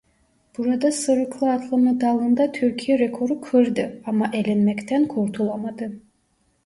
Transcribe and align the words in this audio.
Burada 0.57 0.91
sırıkla 0.91 1.51
atlama 1.53 2.01
dalında 2.01 2.51
Türkiye 2.51 2.99
rekoru 2.99 3.41
kırdı 3.41 4.01
ama 4.05 4.29
elenmekten 4.33 5.07
kurtulamadı. 5.07 5.99